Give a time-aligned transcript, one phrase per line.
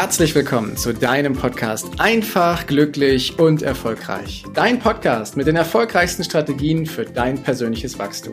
[0.00, 4.44] herzlich willkommen zu deinem Podcast Einfach, glücklich und erfolgreich.
[4.54, 8.32] Dein Podcast mit den erfolgreichsten Strategien für dein persönliches Wachstum.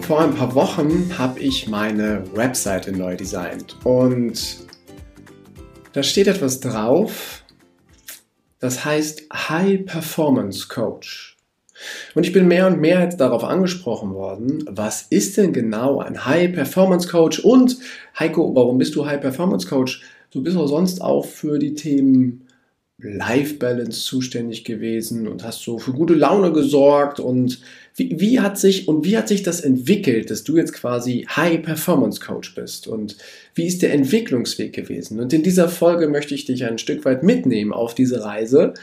[0.00, 4.66] Vor ein paar Wochen habe ich meine Webseite neu designt und
[5.92, 7.44] da steht etwas drauf,
[8.60, 11.37] das heißt High Performance Coach.
[12.14, 16.24] Und ich bin mehr und mehr jetzt darauf angesprochen worden, was ist denn genau ein
[16.24, 17.40] High Performance Coach?
[17.40, 17.78] Und
[18.18, 20.02] Heiko, warum bist du High Performance Coach?
[20.30, 22.48] Du bist auch sonst auch für die Themen
[23.00, 27.60] Life Balance zuständig gewesen und hast so für gute Laune gesorgt und
[27.94, 31.62] wie, wie hat sich und wie hat sich das entwickelt, dass du jetzt quasi High
[31.62, 33.16] Performance Coach bist und
[33.54, 35.20] wie ist der Entwicklungsweg gewesen?
[35.20, 38.74] Und in dieser Folge möchte ich dich ein Stück weit mitnehmen auf diese Reise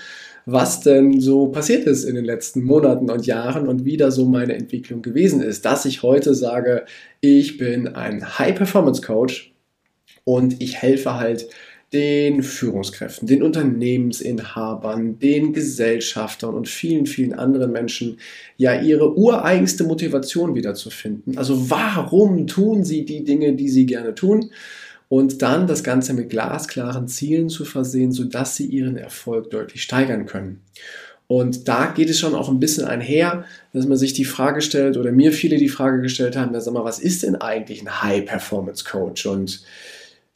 [0.46, 4.26] was denn so passiert ist in den letzten Monaten und Jahren und wie da so
[4.26, 6.86] meine Entwicklung gewesen ist, dass ich heute sage,
[7.20, 9.54] ich bin ein High-Performance-Coach
[10.24, 11.48] und ich helfe halt
[11.94, 18.20] den Führungskräften, den Unternehmensinhabern, den Gesellschaftern und vielen, vielen anderen Menschen
[18.58, 21.38] ja ihre ureigenste Motivation wiederzufinden.
[21.38, 24.52] Also warum tun sie die Dinge, die sie gerne tun?
[25.10, 30.26] Und dann das Ganze mit glasklaren Zielen zu versehen, sodass sie ihren Erfolg deutlich steigern
[30.26, 30.62] können.
[31.28, 34.96] Und da geht es schon auch ein bisschen einher, dass man sich die Frage stellt
[34.96, 39.26] oder mir viele die Frage gestellt haben, sag mal, was ist denn eigentlich ein High-Performance-Coach?
[39.26, 39.64] Und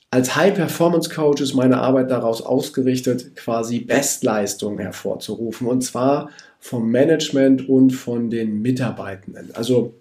[0.09, 7.91] als High-Performance-Coach ist meine Arbeit daraus ausgerichtet, quasi Bestleistungen hervorzurufen und zwar vom Management und
[7.91, 9.51] von den Mitarbeitenden.
[9.53, 9.93] Also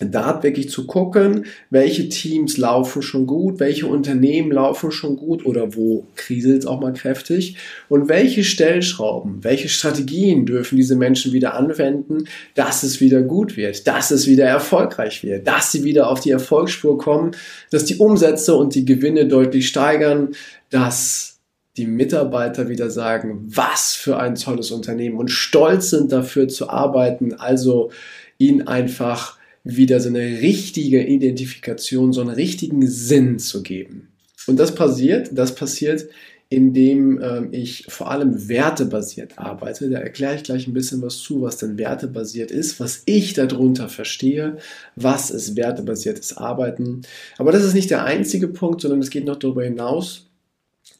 [0.00, 5.76] da wirklich zu gucken, welche Teams laufen schon gut, welche Unternehmen laufen schon gut oder
[5.76, 7.56] wo kriselt es auch mal kräftig
[7.88, 12.24] und welche Stellschrauben, welche Strategien dürfen diese Menschen wieder anwenden,
[12.54, 16.30] dass es wieder gut wird, dass es wieder erfolgreich wird, dass sie wieder auf die
[16.30, 17.32] Erfolgsspur kommen,
[17.70, 20.30] dass die Umsätze und die Gewinne deutlich steigern,
[20.70, 21.40] dass
[21.76, 27.34] die Mitarbeiter wieder sagen, was für ein tolles Unternehmen und stolz sind dafür zu arbeiten,
[27.34, 27.90] also
[28.38, 34.08] ihnen einfach wieder so eine richtige Identifikation, so einen richtigen Sinn zu geben.
[34.46, 36.08] Und das passiert, das passiert,
[36.48, 39.88] indem ähm, ich vor allem wertebasiert arbeite.
[39.88, 43.88] Da erkläre ich gleich ein bisschen was zu, was denn wertebasiert ist, was ich darunter
[43.88, 44.56] verstehe,
[44.96, 47.02] was ist wertebasiertes Arbeiten.
[47.38, 50.29] Aber das ist nicht der einzige Punkt, sondern es geht noch darüber hinaus,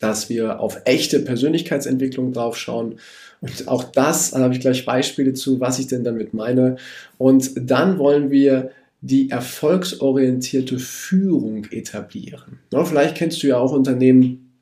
[0.00, 2.96] dass wir auf echte Persönlichkeitsentwicklung draufschauen
[3.40, 6.76] und auch das, da habe ich gleich Beispiele zu, was ich denn damit meine.
[7.16, 12.58] Und dann wollen wir die erfolgsorientierte Führung etablieren.
[12.70, 14.52] Ja, vielleicht kennst du ja auch Unternehmen,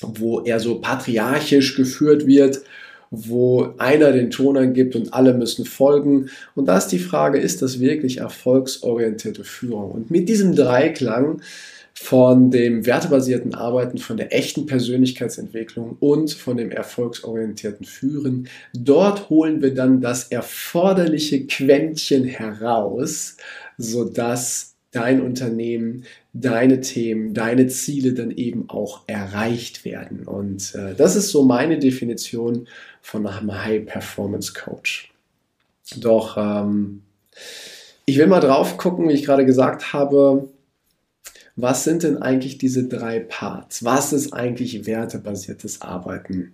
[0.00, 2.62] wo eher so patriarchisch geführt wird,
[3.12, 6.28] wo einer den Ton angibt und alle müssen folgen.
[6.56, 9.92] Und da ist die Frage, ist das wirklich erfolgsorientierte Führung?
[9.92, 11.40] Und mit diesem Dreiklang
[11.98, 18.48] von dem wertebasierten Arbeiten, von der echten Persönlichkeitsentwicklung und von dem erfolgsorientierten Führen.
[18.74, 23.38] Dort holen wir dann das erforderliche Quäntchen heraus,
[23.78, 30.24] sodass dein Unternehmen, deine Themen, deine Ziele dann eben auch erreicht werden.
[30.26, 32.68] Und äh, das ist so meine Definition
[33.00, 35.12] von einem High Performance Coach.
[35.96, 37.02] Doch ähm,
[38.04, 40.48] ich will mal drauf gucken, wie ich gerade gesagt habe,
[41.56, 43.82] was sind denn eigentlich diese drei Parts?
[43.82, 46.52] Was ist eigentlich wertebasiertes Arbeiten?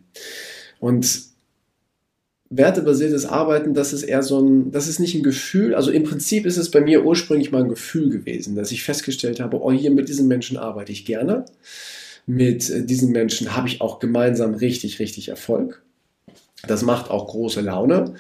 [0.79, 1.33] Und
[2.51, 6.47] wertebasiertes Arbeiten, das ist eher so ein, das ist nicht ein Gefühl, also im Prinzip
[6.47, 9.91] ist es bei mir ursprünglich mal ein Gefühl gewesen, dass ich festgestellt habe, oh, hier
[9.91, 11.47] mit diesen Menschen arbeite ich gerne.
[12.27, 15.83] Mit äh, diesen Menschen habe ich auch gemeinsam richtig, richtig Erfolg.
[16.69, 18.15] Das macht auch große Laune.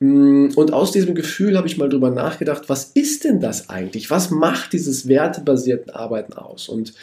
[0.00, 4.10] Mm, und aus diesem Gefühl habe ich mal drüber nachgedacht, was ist denn das eigentlich?
[4.10, 6.68] Was macht dieses wertebasierten Arbeiten aus?
[6.68, 6.94] Und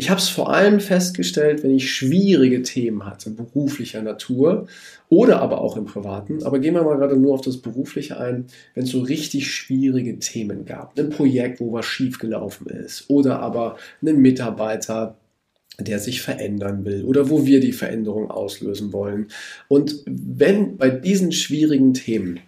[0.00, 4.66] ich habe es vor allem festgestellt, wenn ich schwierige Themen hatte, beruflicher Natur
[5.10, 6.42] oder aber auch im Privaten.
[6.42, 10.18] Aber gehen wir mal gerade nur auf das Berufliche ein, wenn es so richtig schwierige
[10.18, 10.98] Themen gab.
[10.98, 15.16] Ein Projekt, wo was schiefgelaufen ist oder aber einen Mitarbeiter,
[15.84, 19.28] der sich verändern will oder wo wir die Veränderung auslösen wollen.
[19.68, 22.40] Und wenn bei diesen schwierigen Themen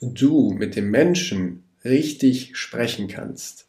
[0.00, 3.66] du mit dem Menschen richtig sprechen kannst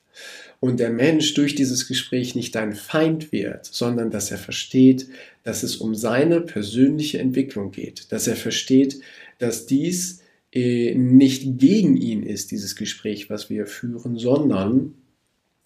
[0.59, 5.07] und der Mensch durch dieses Gespräch nicht dein Feind wird, sondern dass er versteht,
[5.43, 9.01] dass es um seine persönliche Entwicklung geht, dass er versteht,
[9.39, 10.21] dass dies
[10.53, 14.93] äh, nicht gegen ihn ist, dieses Gespräch, was wir führen, sondern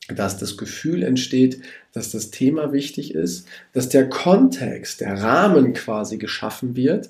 [0.07, 1.61] dass das Gefühl entsteht,
[1.93, 7.09] dass das Thema wichtig ist, dass der Kontext, der Rahmen quasi geschaffen wird,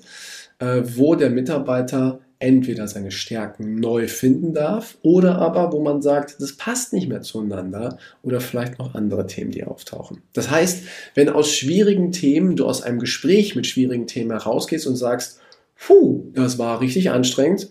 [0.58, 6.36] äh, wo der Mitarbeiter entweder seine Stärken neu finden darf oder aber, wo man sagt,
[6.38, 10.22] das passt nicht mehr zueinander oder vielleicht noch andere Themen, die auftauchen.
[10.34, 10.84] Das heißt,
[11.14, 15.40] wenn aus schwierigen Themen du aus einem Gespräch mit schwierigen Themen herausgehst und sagst,
[15.78, 17.70] puh, das war richtig anstrengend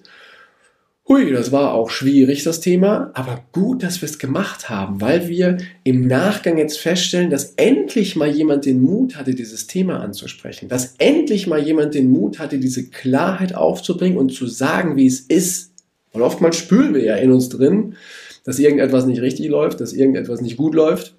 [1.07, 5.27] Hui, das war auch schwierig, das Thema, aber gut, dass wir es gemacht haben, weil
[5.27, 10.67] wir im Nachgang jetzt feststellen, dass endlich mal jemand den Mut hatte, dieses Thema anzusprechen,
[10.67, 15.19] dass endlich mal jemand den Mut hatte, diese Klarheit aufzubringen und zu sagen, wie es
[15.19, 15.73] ist.
[16.11, 17.97] Und oftmals spüren wir ja in uns drin,
[18.43, 21.13] dass irgendetwas nicht richtig läuft, dass irgendetwas nicht gut läuft.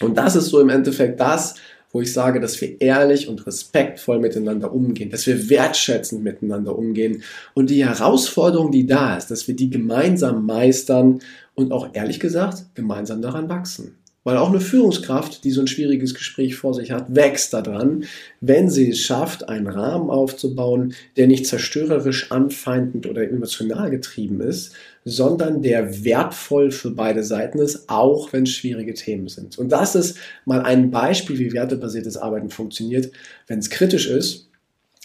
[0.00, 1.54] Und das ist so im Endeffekt das,
[1.92, 7.22] wo ich sage, dass wir ehrlich und respektvoll miteinander umgehen, dass wir wertschätzend miteinander umgehen
[7.54, 11.20] und die Herausforderung, die da ist, dass wir die gemeinsam meistern
[11.54, 13.96] und auch ehrlich gesagt gemeinsam daran wachsen.
[14.24, 18.04] Weil auch eine Führungskraft, die so ein schwieriges Gespräch vor sich hat, wächst daran,
[18.40, 24.74] wenn sie es schafft, einen Rahmen aufzubauen, der nicht zerstörerisch, anfeindend oder emotional getrieben ist,
[25.04, 29.58] sondern der wertvoll für beide Seiten ist, auch wenn es schwierige Themen sind.
[29.58, 33.10] Und das ist mal ein Beispiel, wie wertebasiertes Arbeiten funktioniert,
[33.48, 34.48] wenn es kritisch ist.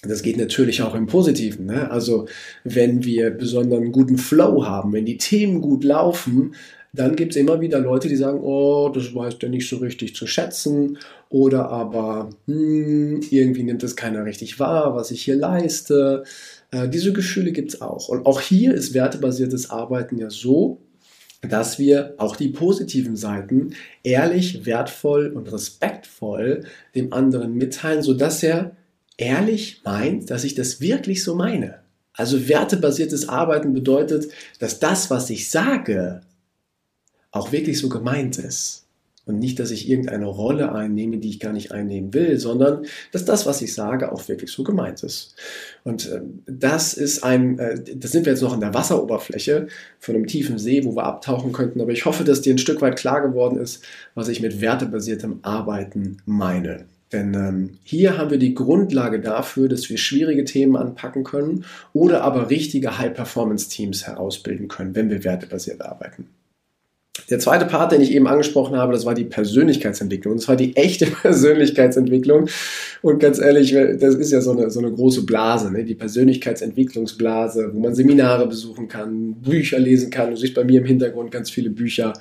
[0.03, 1.65] Das geht natürlich auch im Positiven.
[1.65, 1.89] Ne?
[1.89, 2.27] Also
[2.63, 6.53] wenn wir besonderen guten Flow haben, wenn die Themen gut laufen,
[6.93, 10.15] dann gibt es immer wieder Leute, die sagen, oh, das weiß der nicht so richtig
[10.15, 10.97] zu schätzen
[11.29, 16.23] oder aber hm, irgendwie nimmt es keiner richtig wahr, was ich hier leiste.
[16.71, 18.09] Äh, diese Gefühle gibt es auch.
[18.09, 20.81] Und auch hier ist wertebasiertes Arbeiten ja so,
[21.41, 23.73] dass wir auch die positiven Seiten
[24.03, 28.75] ehrlich, wertvoll und respektvoll dem anderen mitteilen, sodass er
[29.17, 31.79] ehrlich meint, dass ich das wirklich so meine.
[32.13, 36.21] Also wertebasiertes Arbeiten bedeutet, dass das, was ich sage,
[37.31, 38.83] auch wirklich so gemeint ist.
[39.27, 43.25] Und nicht, dass ich irgendeine Rolle einnehme, die ich gar nicht einnehmen will, sondern dass
[43.25, 45.35] das, was ich sage, auch wirklich so gemeint ist.
[45.83, 49.67] Und äh, das ist ein, äh, das sind wir jetzt noch an der Wasseroberfläche
[49.99, 51.81] von einem tiefen See, wo wir abtauchen könnten.
[51.81, 53.83] Aber ich hoffe, dass dir ein Stück weit klar geworden ist,
[54.15, 56.85] was ich mit wertebasiertem Arbeiten meine.
[57.11, 62.21] Denn ähm, hier haben wir die Grundlage dafür, dass wir schwierige Themen anpacken können oder
[62.21, 66.27] aber richtige High-Performance-Teams herausbilden können, wenn wir wertebasiert arbeiten.
[67.29, 70.35] Der zweite Part, den ich eben angesprochen habe, das war die Persönlichkeitsentwicklung.
[70.35, 72.47] Und zwar die echte Persönlichkeitsentwicklung.
[73.01, 75.83] Und ganz ehrlich, das ist ja so eine, so eine große Blase, ne?
[75.83, 80.31] die Persönlichkeitsentwicklungsblase, wo man Seminare besuchen kann, Bücher lesen kann.
[80.31, 82.13] Du siehst bei mir im Hintergrund ganz viele Bücher,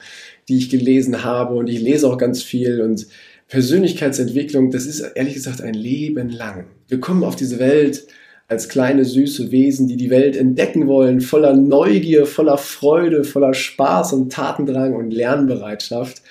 [0.49, 1.55] die ich gelesen habe.
[1.55, 2.81] Und ich lese auch ganz viel.
[2.81, 3.07] Und
[3.49, 6.67] Persönlichkeitsentwicklung, das ist ehrlich gesagt ein Leben lang.
[6.89, 8.09] Wir kommen auf diese Welt
[8.49, 14.13] als kleine süße Wesen, die die Welt entdecken wollen, voller Neugier, voller Freude, voller Spaß
[14.13, 16.23] und Tatendrang und Lernbereitschaft.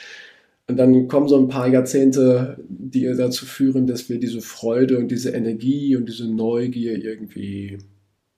[0.67, 5.09] Und dann kommen so ein paar Jahrzehnte, die dazu führen, dass wir diese Freude und
[5.09, 7.77] diese Energie und diese Neugier irgendwie,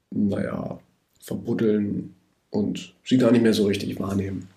[0.09, 0.79] naja,
[1.21, 2.15] verbuddeln
[2.49, 4.47] und sie gar nicht mehr so richtig wahrnehmen.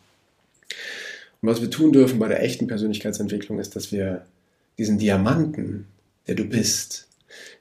[1.42, 4.24] Und was wir tun dürfen bei der echten Persönlichkeitsentwicklung ist, dass wir
[4.78, 5.86] diesen Diamanten,
[6.26, 7.06] der du bist,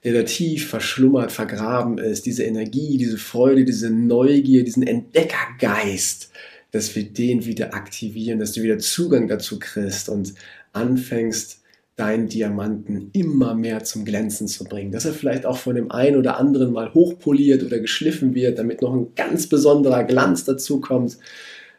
[0.04, 6.32] der da tief verschlummert, vergraben ist, diese Energie, diese Freude, diese Neugier, diesen Entdeckergeist,
[6.72, 10.34] dass wir den wieder aktivieren, dass du wieder Zugang dazu kriegst und
[10.72, 11.60] anfängst,
[12.00, 14.94] deinen Diamanten immer mehr zum Glänzen zu bringen.
[14.94, 18.82] Dass er vielleicht auch von dem einen oder anderen mal hochpoliert oder geschliffen wird, damit
[18.82, 21.18] noch ein ganz besonderer Glanz dazu kommt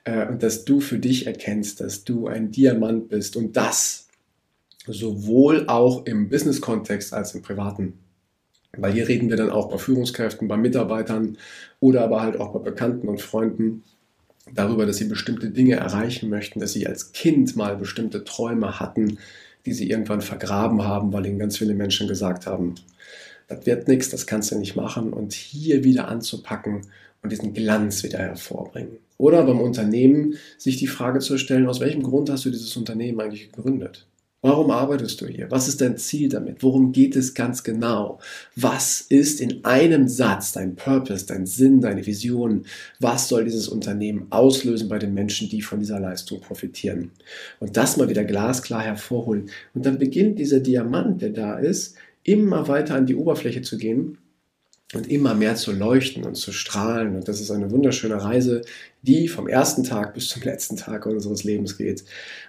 [0.04, 4.08] äh, und dass du für dich erkennst, dass du ein Diamant bist und das
[4.86, 7.94] sowohl auch im Business-Kontext als im privaten.
[8.80, 11.36] Weil hier reden wir dann auch bei Führungskräften, bei Mitarbeitern
[11.80, 13.82] oder aber halt auch bei Bekannten und Freunden
[14.54, 19.18] darüber, dass sie bestimmte Dinge erreichen möchten, dass sie als Kind mal bestimmte Träume hatten,
[19.66, 22.74] die sie irgendwann vergraben haben, weil ihnen ganz viele Menschen gesagt haben,
[23.48, 26.82] das wird nichts, das kannst du nicht machen und hier wieder anzupacken
[27.22, 28.96] und diesen Glanz wieder hervorbringen.
[29.18, 33.20] Oder beim Unternehmen sich die Frage zu stellen, aus welchem Grund hast du dieses Unternehmen
[33.20, 34.06] eigentlich gegründet?
[34.42, 35.50] Warum arbeitest du hier?
[35.50, 36.62] Was ist dein Ziel damit?
[36.62, 38.20] Worum geht es ganz genau?
[38.56, 42.64] Was ist in einem Satz dein Purpose, dein Sinn, deine Vision?
[43.00, 47.10] Was soll dieses Unternehmen auslösen bei den Menschen, die von dieser Leistung profitieren?
[47.58, 49.50] Und das mal wieder glasklar hervorholen.
[49.74, 54.16] Und dann beginnt dieser Diamant, der da ist, immer weiter an die Oberfläche zu gehen
[54.94, 57.14] und immer mehr zu leuchten und zu strahlen.
[57.14, 58.62] Und das ist eine wunderschöne Reise,
[59.02, 62.04] die vom ersten Tag bis zum letzten Tag unseres Lebens geht.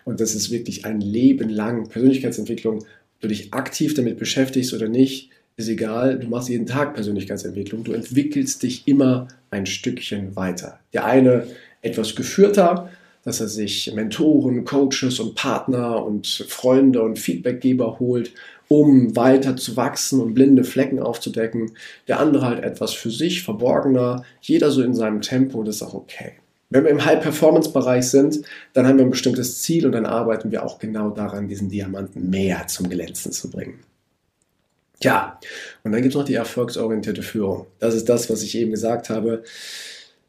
[0.05, 2.79] Und das ist wirklich ein Leben lang Persönlichkeitsentwicklung.
[2.79, 6.17] Ob du dich aktiv damit beschäftigst oder nicht, ist egal.
[6.17, 7.83] Du machst jeden Tag Persönlichkeitsentwicklung.
[7.83, 10.79] Du entwickelst dich immer ein Stückchen weiter.
[10.93, 11.48] Der eine
[11.81, 12.89] etwas geführter,
[13.24, 18.33] dass er sich Mentoren, Coaches und Partner und Freunde und Feedbackgeber holt,
[18.71, 21.73] um weiter zu wachsen und blinde Flecken aufzudecken.
[22.07, 25.93] Der andere halt etwas für sich, verborgener, jeder so in seinem Tempo, das ist auch
[25.93, 26.35] okay.
[26.69, 30.63] Wenn wir im High-Performance-Bereich sind, dann haben wir ein bestimmtes Ziel und dann arbeiten wir
[30.63, 33.81] auch genau daran, diesen Diamanten mehr zum Glänzen zu bringen.
[35.01, 35.37] Ja,
[35.83, 37.67] und dann gibt es noch die erfolgsorientierte Führung.
[37.79, 39.43] Das ist das, was ich eben gesagt habe.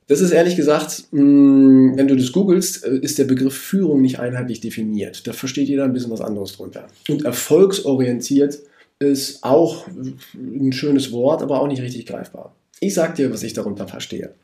[0.09, 4.19] Das ist ehrlich gesagt, mm, wenn du das googelst, äh, ist der Begriff Führung nicht
[4.19, 5.27] einheitlich definiert.
[5.27, 6.87] Da versteht jeder ein bisschen was anderes drunter.
[7.09, 8.59] Und erfolgsorientiert
[8.99, 9.87] ist auch
[10.35, 12.55] ein schönes Wort, aber auch nicht richtig greifbar.
[12.81, 14.35] Ich sage dir, was ich darunter verstehe.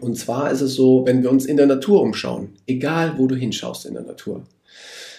[0.00, 3.34] Und zwar ist es so, wenn wir uns in der Natur umschauen, egal wo du
[3.34, 4.44] hinschaust in der Natur.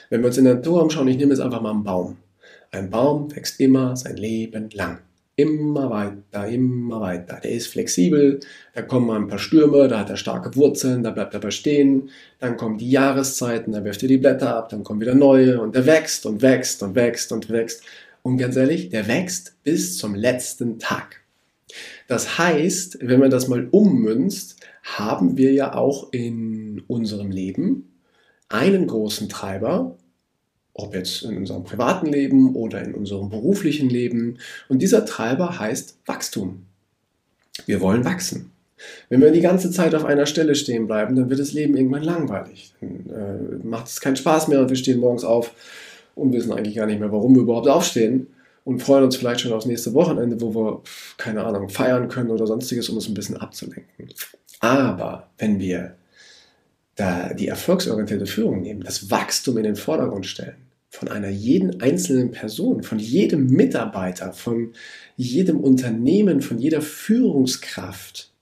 [0.10, 2.18] Wenn wir uns in der Natur umschauen, ich nehme jetzt einfach mal einen Baum.
[2.72, 5.00] Ein Baum wächst immer sein Leben lang.
[5.40, 7.40] Immer weiter, immer weiter.
[7.42, 8.42] Der ist flexibel,
[8.74, 11.52] da kommen mal ein paar Stürme, da hat er starke Wurzeln, da bleibt er aber
[11.52, 12.10] stehen.
[12.40, 15.76] Dann kommen die Jahreszeiten, da wirft er die Blätter ab, dann kommen wieder neue und
[15.76, 17.84] der wächst und wächst und wächst und wächst.
[18.22, 21.22] Und ganz ehrlich, der wächst bis zum letzten Tag.
[22.10, 27.94] Das heißt, wenn man das mal ummünzt, haben wir ja auch in unserem Leben
[28.50, 29.96] einen großen Treiber,
[30.84, 34.38] ob jetzt in unserem privaten Leben oder in unserem beruflichen Leben.
[34.68, 36.66] Und dieser Treiber heißt Wachstum.
[37.66, 38.52] Wir wollen wachsen.
[39.10, 42.04] Wenn wir die ganze Zeit auf einer Stelle stehen bleiben, dann wird das Leben irgendwann
[42.04, 42.74] langweilig.
[42.80, 45.54] Dann äh, macht es keinen Spaß mehr und wir stehen morgens auf
[46.16, 48.28] und wissen eigentlich gar nicht mehr, warum wir überhaupt aufstehen
[48.64, 50.82] und freuen uns vielleicht schon aufs nächste Wochenende, wo wir,
[51.18, 54.10] keine Ahnung, feiern können oder sonstiges, um uns ein bisschen abzulenken.
[54.60, 55.96] Aber wenn wir
[56.96, 60.58] da die erfolgsorientierte Führung nehmen, das Wachstum in den Vordergrund stellen,
[60.90, 64.74] von einer jeden einzelnen Person, von jedem Mitarbeiter, von
[65.16, 68.34] jedem Unternehmen, von jeder Führungskraft,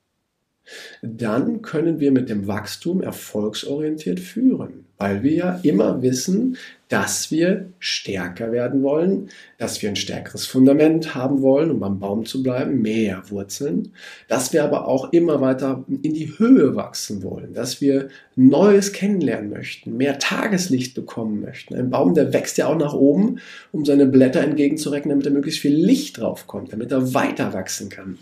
[1.01, 6.58] dann können wir mit dem Wachstum erfolgsorientiert führen, weil wir ja immer wissen,
[6.89, 12.25] dass wir stärker werden wollen, dass wir ein stärkeres Fundament haben wollen, um am Baum
[12.25, 13.92] zu bleiben, mehr Wurzeln,
[14.30, 19.50] dass wir aber auch immer weiter in die Höhe wachsen wollen, dass wir Neues kennenlernen
[19.50, 21.75] möchten, mehr Tageslicht bekommen möchten.
[21.75, 23.39] Ein Baum, der wächst ja auch nach oben,
[23.74, 27.89] um seine Blätter entgegenzurecken, damit da möglichst viel Licht drauf kommt, damit er weiter wachsen
[27.89, 28.18] kann.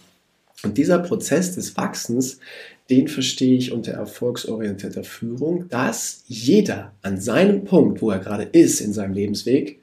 [0.64, 2.40] Und dieser Prozess des Wachsens,
[2.90, 8.80] den verstehe ich unter erfolgsorientierter Führung, dass jeder an seinem Punkt, wo er gerade ist
[8.82, 9.80] in seinem Lebensweg,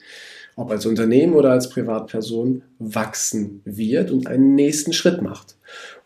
[0.54, 5.56] ob als Unternehmen oder als Privatperson, wachsen wird und einen nächsten Schritt macht.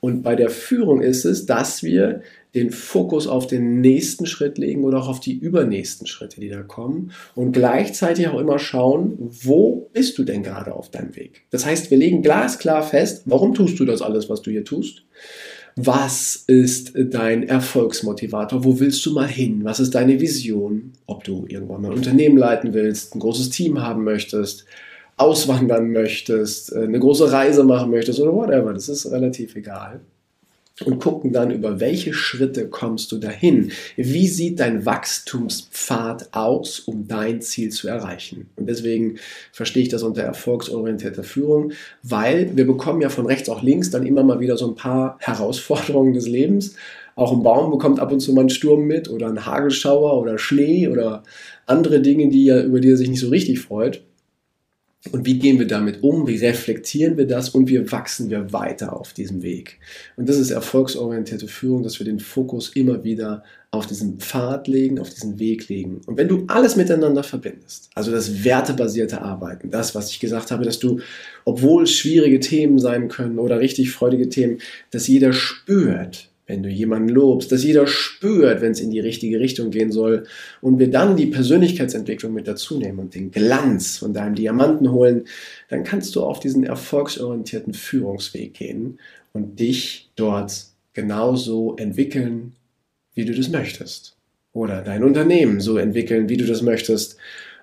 [0.00, 2.22] Und bei der Führung ist es, dass wir
[2.54, 6.62] den Fokus auf den nächsten Schritt legen oder auch auf die übernächsten Schritte, die da
[6.62, 11.42] kommen und gleichzeitig auch immer schauen, wo bist du denn gerade auf deinem Weg?
[11.50, 15.04] Das heißt, wir legen glasklar fest, warum tust du das alles, was du hier tust?
[15.78, 18.64] Was ist dein Erfolgsmotivator?
[18.64, 19.62] Wo willst du mal hin?
[19.62, 20.92] Was ist deine Vision?
[21.06, 24.64] Ob du irgendwann mal ein Unternehmen leiten willst, ein großes Team haben möchtest,
[25.18, 28.72] auswandern möchtest, eine große Reise machen möchtest oder whatever.
[28.72, 30.00] Das ist relativ egal
[30.84, 33.72] und gucken dann, über welche Schritte kommst du dahin.
[33.96, 38.50] Wie sieht dein Wachstumspfad aus, um dein Ziel zu erreichen?
[38.56, 39.16] Und deswegen
[39.52, 44.06] verstehe ich das unter erfolgsorientierter Führung, weil wir bekommen ja von rechts auch links dann
[44.06, 46.74] immer mal wieder so ein paar Herausforderungen des Lebens.
[47.14, 50.38] Auch ein Baum bekommt ab und zu mal einen Sturm mit oder einen Hagelschauer oder
[50.38, 51.22] Schnee oder
[51.64, 54.02] andere Dinge, die er, über die er sich nicht so richtig freut.
[55.12, 56.26] Und wie gehen wir damit um?
[56.26, 57.50] Wie reflektieren wir das?
[57.50, 59.78] Und wie wachsen wir weiter auf diesem Weg?
[60.16, 64.98] Und das ist erfolgsorientierte Führung, dass wir den Fokus immer wieder auf diesen Pfad legen,
[64.98, 66.00] auf diesen Weg legen.
[66.06, 70.64] Und wenn du alles miteinander verbindest, also das wertebasierte Arbeiten, das, was ich gesagt habe,
[70.64, 71.00] dass du,
[71.44, 74.58] obwohl schwierige Themen sein können oder richtig freudige Themen,
[74.90, 79.40] dass jeder spürt, wenn du jemanden lobst, dass jeder spürt, wenn es in die richtige
[79.40, 80.26] Richtung gehen soll
[80.60, 85.24] und wir dann die Persönlichkeitsentwicklung mit dazu nehmen und den Glanz von deinem Diamanten holen,
[85.68, 88.98] dann kannst du auf diesen erfolgsorientierten Führungsweg gehen
[89.32, 92.52] und dich dort genauso entwickeln,
[93.14, 94.16] wie du das möchtest.
[94.52, 97.16] Oder dein Unternehmen so entwickeln, wie du das möchtest.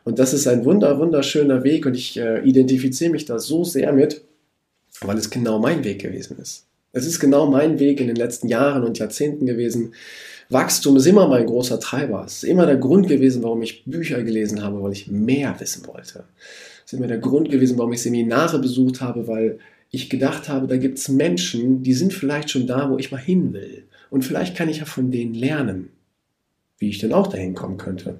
[0.03, 3.93] Und das ist ein wunder, wunderschöner Weg und ich äh, identifiziere mich da so sehr
[3.93, 4.21] mit,
[5.01, 6.65] weil es genau mein Weg gewesen ist.
[6.93, 9.93] Es ist genau mein Weg in den letzten Jahren und Jahrzehnten gewesen.
[10.49, 12.23] Wachstum ist immer mein großer Treiber.
[12.25, 15.87] Es ist immer der Grund gewesen, warum ich Bücher gelesen habe, weil ich mehr wissen
[15.87, 16.25] wollte.
[16.85, 19.57] Es ist immer der Grund gewesen, warum ich Seminare besucht habe, weil
[19.89, 23.17] ich gedacht habe, da gibt es Menschen, die sind vielleicht schon da, wo ich mal
[23.17, 23.85] hin will.
[24.11, 25.89] Und vielleicht kann ich ja von denen lernen,
[26.77, 28.19] wie ich denn auch dahin kommen könnte.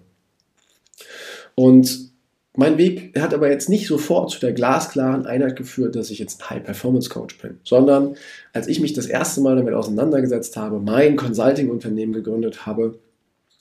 [1.54, 2.13] Und
[2.56, 6.50] mein Weg hat aber jetzt nicht sofort zu der glasklaren Einheit geführt, dass ich jetzt
[6.50, 8.16] High-Performance-Coach bin, sondern
[8.54, 13.00] als ich mich das erste Mal damit auseinandergesetzt habe, mein Consulting-Unternehmen gegründet habe,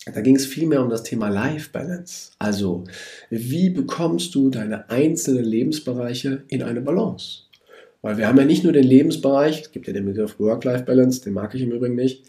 [0.04, 2.32] Da ging es vielmehr um das Thema Life Balance.
[2.38, 2.84] Also,
[3.30, 7.42] wie bekommst du deine einzelnen Lebensbereiche in eine Balance?
[8.00, 11.34] Weil wir haben ja nicht nur den Lebensbereich, es gibt ja den Begriff Work-Life-Balance, den
[11.34, 12.24] mag ich im Übrigen nicht,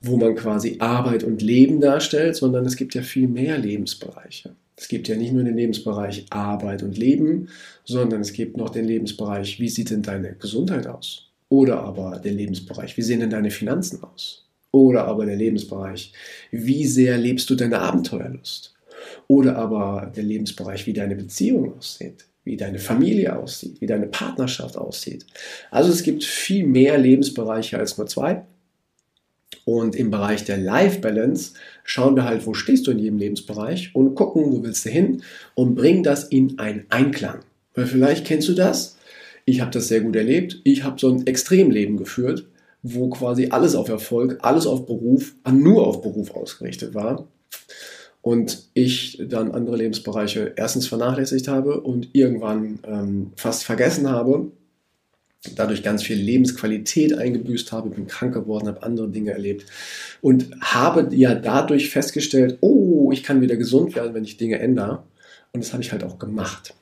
[0.00, 4.54] wo man quasi Arbeit und Leben darstellt, sondern es gibt ja viel mehr Lebensbereiche.
[4.80, 7.50] Es gibt ja nicht nur den Lebensbereich Arbeit und Leben,
[7.84, 11.26] sondern es gibt noch den Lebensbereich, wie sieht denn deine Gesundheit aus?
[11.50, 14.46] Oder aber den Lebensbereich, wie sehen denn deine Finanzen aus?
[14.72, 16.14] Oder aber der Lebensbereich,
[16.50, 18.72] wie sehr lebst du deine Abenteuerlust?
[19.28, 24.78] Oder aber der Lebensbereich, wie deine Beziehung aussieht, wie deine Familie aussieht, wie deine Partnerschaft
[24.78, 25.26] aussieht.
[25.70, 28.46] Also es gibt viel mehr Lebensbereiche als nur zwei.
[29.70, 31.52] Und im Bereich der Life Balance
[31.84, 35.22] schauen wir halt, wo stehst du in jedem Lebensbereich und gucken, wo willst du hin
[35.54, 37.40] und bringen das in einen Einklang.
[37.74, 38.96] Weil vielleicht kennst du das.
[39.44, 40.60] Ich habe das sehr gut erlebt.
[40.64, 42.46] Ich habe so ein Extremleben geführt
[42.82, 47.28] wo quasi alles auf Erfolg, alles auf Beruf, nur auf Beruf ausgerichtet war.
[48.22, 54.50] Und ich dann andere Lebensbereiche erstens vernachlässigt habe und irgendwann ähm, fast vergessen habe,
[55.56, 59.66] dadurch ganz viel Lebensqualität eingebüßt habe, bin krank geworden, habe andere Dinge erlebt
[60.20, 65.02] und habe ja dadurch festgestellt, oh, ich kann wieder gesund werden, wenn ich Dinge ändere.
[65.52, 66.74] Und das habe ich halt auch gemacht.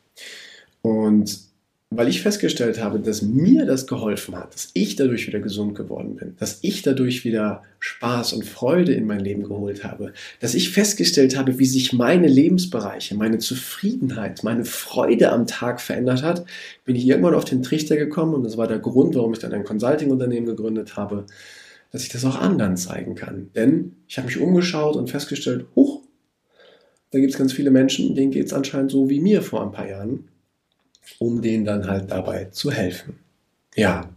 [0.83, 1.48] Und
[1.91, 6.17] weil ich festgestellt habe, dass mir das geholfen hat, dass ich dadurch wieder gesund geworden
[6.17, 10.71] bin, dass ich dadurch wieder Spaß und Freude in mein Leben geholt habe, dass ich
[10.71, 16.45] festgestellt habe, wie sich meine Lebensbereiche, meine Zufriedenheit, meine Freude am Tag verändert hat,
[16.85, 19.55] bin ich irgendwann auf den Trichter gekommen und das war der Grund, warum ich dann
[19.55, 21.25] ein Consulting-Unternehmen gegründet habe,
[21.91, 23.49] dass ich das auch anderen zeigen kann.
[23.55, 26.03] Denn ich habe mich umgeschaut und festgestellt, huch,
[27.13, 29.73] da gibt es ganz viele Menschen, denen geht es anscheinend so wie mir vor ein
[29.73, 30.29] paar Jahren
[31.19, 33.19] um denen dann halt dabei zu helfen.
[33.75, 34.09] Ja,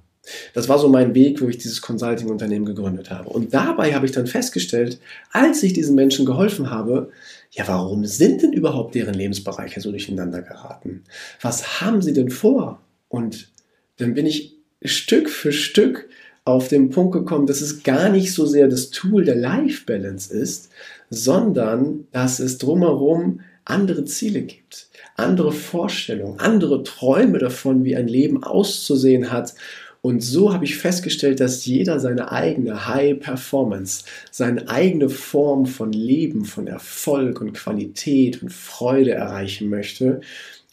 [0.53, 3.29] das war so mein Weg, wo ich dieses Consulting-Unternehmen gegründet habe.
[3.29, 4.99] Und dabei habe ich dann festgestellt,
[5.31, 7.09] als ich diesen Menschen geholfen habe,
[7.51, 11.03] ja, warum sind denn überhaupt deren Lebensbereiche so durcheinander geraten?
[11.41, 12.81] Was haben sie denn vor?
[13.09, 13.49] Und
[13.97, 16.07] dann bin ich Stück für Stück
[16.45, 20.33] auf den Punkt gekommen, dass es gar nicht so sehr das Tool der Life Balance
[20.33, 20.71] ist,
[21.09, 28.43] sondern dass es drumherum andere Ziele gibt andere Vorstellungen, andere Träume davon, wie ein Leben
[28.43, 29.53] auszusehen hat.
[30.01, 35.93] Und so habe ich festgestellt, dass jeder seine eigene High Performance, seine eigene Form von
[35.93, 40.21] Leben, von Erfolg und Qualität und Freude erreichen möchte.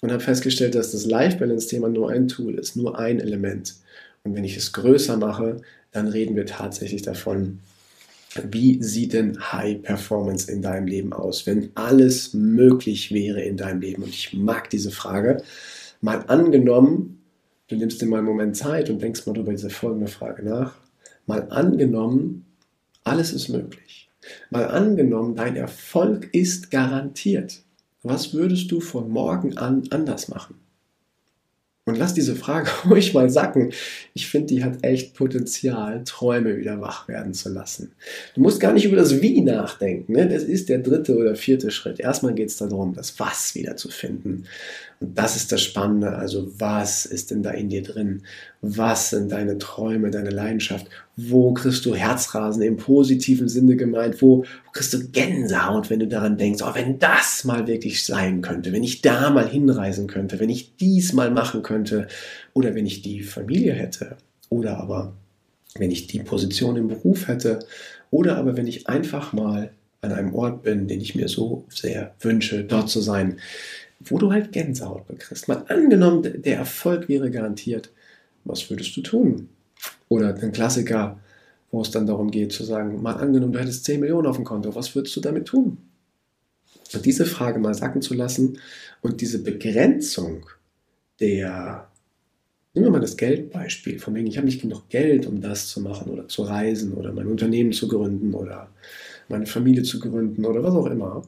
[0.01, 3.75] Und habe festgestellt, dass das Life Balance Thema nur ein Tool ist, nur ein Element.
[4.23, 5.61] Und wenn ich es größer mache,
[5.93, 7.59] dann reden wir tatsächlich davon,
[8.51, 13.81] wie sieht denn High Performance in deinem Leben aus, wenn alles möglich wäre in deinem
[13.81, 14.03] Leben?
[14.03, 15.43] Und ich mag diese Frage.
[16.01, 17.23] Mal angenommen,
[17.69, 20.75] du nimmst dir mal einen Moment Zeit und denkst mal über diese folgende Frage nach.
[21.27, 22.47] Mal angenommen,
[23.05, 24.09] alles ist möglich.
[24.51, 27.62] Mal angenommen, dein Erfolg ist garantiert.
[28.03, 30.57] Was würdest du von morgen an anders machen?
[31.88, 33.72] Und lass diese Frage ruhig mal sacken.
[34.14, 37.92] Ich finde, die hat echt Potenzial, Träume wieder wach werden zu lassen.
[38.35, 40.12] Du musst gar nicht über das Wie nachdenken.
[40.12, 40.29] Ne?
[40.29, 41.98] Das ist der dritte oder vierte Schritt.
[41.98, 44.44] Erstmal geht es darum, das Was wieder zu finden.
[45.01, 46.17] Und das ist das Spannende.
[46.17, 48.23] Also was ist denn da in dir drin?
[48.61, 50.87] Was sind deine Träume, deine Leidenschaft?
[51.17, 54.21] Wo kriegst du Herzrasen im positiven Sinne gemeint?
[54.21, 58.73] Wo, kriegst du Gänsehaut, wenn du daran denkst, oh, wenn das mal wirklich sein könnte,
[58.73, 62.09] wenn ich da mal hinreisen könnte, wenn ich dies mal machen könnte
[62.53, 64.17] oder wenn ich die Familie hätte
[64.49, 65.15] oder aber
[65.77, 67.61] wenn ich die Position im Beruf hätte
[68.11, 72.15] oder aber wenn ich einfach mal an einem Ort bin, den ich mir so sehr
[72.21, 73.39] wünsche, dort zu sein
[74.01, 75.49] wo du halt Gänsehaut bekriegst.
[75.49, 77.91] Mal angenommen, der Erfolg wäre garantiert,
[78.45, 79.49] was würdest du tun?
[80.09, 81.19] Oder ein Klassiker,
[81.71, 84.45] wo es dann darum geht zu sagen, mal angenommen, du hättest 10 Millionen auf dem
[84.45, 85.79] Konto, was würdest du damit tun?
[86.95, 88.59] Und diese Frage mal sacken zu lassen
[89.03, 90.47] und diese Begrenzung
[91.21, 91.89] der,
[92.73, 95.81] nehmen wir mal das Geldbeispiel, von wegen, ich habe nicht genug Geld, um das zu
[95.81, 98.71] machen oder zu reisen oder mein Unternehmen zu gründen oder
[99.29, 101.23] meine Familie zu gründen oder was auch immer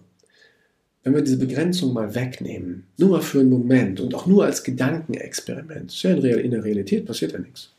[1.03, 4.63] wenn wir diese Begrenzung mal wegnehmen, nur mal für einen Moment und auch nur als
[4.63, 7.71] Gedankenexperiment, ist ja in der Realität passiert ja nichts,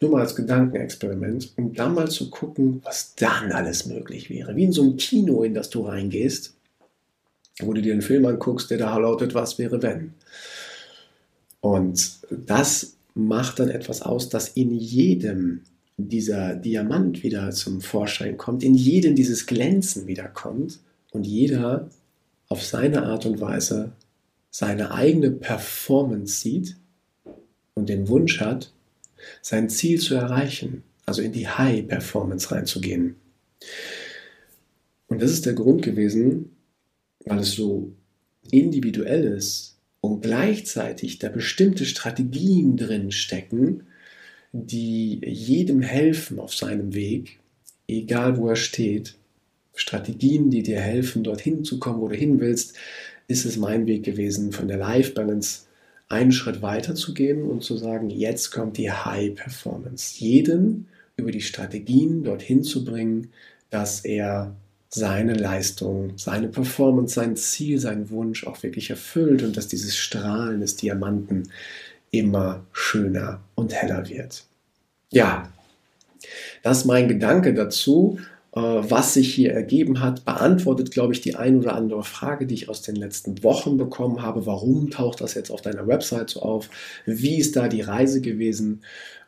[0.00, 4.54] nur mal als Gedankenexperiment, um dann mal zu gucken, was dann alles möglich wäre.
[4.54, 6.54] Wie in so einem Kino, in das du reingehst,
[7.60, 10.14] wo du dir einen Film anguckst, der da lautet, was wäre wenn.
[11.60, 15.62] Und das macht dann etwas aus, dass in jedem
[15.96, 20.80] dieser Diamant wieder zum Vorschein kommt, in jedem dieses Glänzen wiederkommt
[21.12, 21.88] und jeder
[22.48, 23.92] auf seine Art und Weise
[24.50, 26.76] seine eigene Performance sieht
[27.74, 28.72] und den Wunsch hat,
[29.42, 33.16] sein Ziel zu erreichen, also in die High Performance reinzugehen.
[35.08, 36.50] Und das ist der Grund gewesen,
[37.24, 37.92] weil es so
[38.50, 43.88] individuell ist und gleichzeitig da bestimmte Strategien drin stecken,
[44.52, 47.40] die jedem helfen auf seinem Weg,
[47.88, 49.16] egal wo er steht.
[49.74, 52.76] Strategien, die dir helfen, dorthin zu kommen, wo du hin willst,
[53.28, 55.62] ist es mein Weg gewesen, von der Life Balance
[56.08, 60.16] einen Schritt weiter zu gehen und zu sagen, jetzt kommt die High Performance.
[60.18, 63.30] Jeden über die Strategien dorthin zu bringen,
[63.70, 64.54] dass er
[64.90, 70.60] seine Leistung, seine Performance, sein Ziel, seinen Wunsch auch wirklich erfüllt und dass dieses Strahlen
[70.60, 71.48] des Diamanten
[72.10, 74.44] immer schöner und heller wird.
[75.10, 75.52] Ja,
[76.62, 78.18] das ist mein Gedanke dazu.
[78.54, 82.54] Äh, was sich hier ergeben hat, beantwortet, glaube ich, die ein oder andere Frage, die
[82.54, 84.46] ich aus den letzten Wochen bekommen habe.
[84.46, 86.70] Warum taucht das jetzt auf deiner Website so auf?
[87.04, 88.82] Wie ist da die Reise gewesen?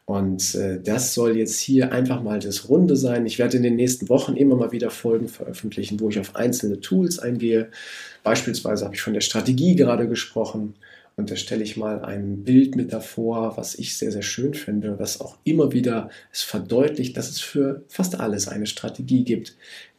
[0.04, 3.26] Und äh, das soll jetzt hier einfach mal das Runde sein.
[3.26, 6.80] Ich werde in den nächsten Wochen immer mal wieder Folgen veröffentlichen, wo ich auf einzelne
[6.80, 7.70] Tools eingehe.
[8.22, 10.74] Beispielsweise habe ich von der Strategie gerade gesprochen.
[11.16, 14.98] Und da stelle ich mal ein Bild mit davor, was ich sehr, sehr schön finde,
[14.98, 19.56] was auch immer wieder es verdeutlicht, dass es für fast alles eine Strategie gibt,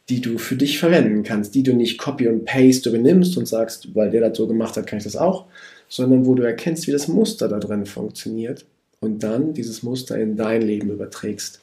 [0.08, 3.94] die du für dich verwenden kannst, die du nicht Copy und Paste übernimmst und sagst,
[3.96, 5.46] weil der das so gemacht hat, kann ich das auch,
[5.88, 8.64] sondern wo du erkennst, wie das Muster da drin funktioniert
[9.00, 11.60] und dann dieses Muster in dein Leben überträgst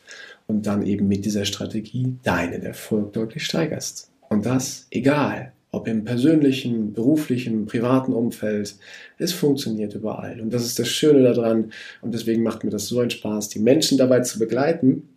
[0.47, 4.11] und dann eben mit dieser Strategie deinen Erfolg deutlich steigerst.
[4.29, 8.75] Und das egal, ob im persönlichen, beruflichen, privaten Umfeld.
[9.17, 10.39] Es funktioniert überall.
[10.39, 11.71] Und das ist das Schöne daran.
[12.01, 15.09] Und deswegen macht mir das so einen Spaß, die Menschen dabei zu begleiten,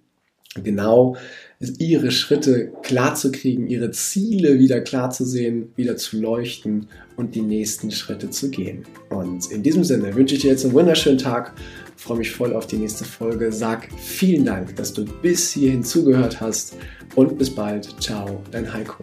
[0.63, 1.17] genau
[1.79, 7.35] ihre Schritte klar zu kriegen, ihre Ziele wieder klar zu sehen, wieder zu leuchten und
[7.35, 8.85] die nächsten Schritte zu gehen.
[9.11, 11.55] Und in diesem Sinne wünsche ich dir jetzt einen wunderschönen Tag,
[11.97, 16.41] freue mich voll auf die nächste Folge, sag vielen Dank, dass du bis hierhin zugehört
[16.41, 16.77] hast
[17.17, 18.01] und bis bald.
[18.01, 19.03] Ciao, dein Heiko.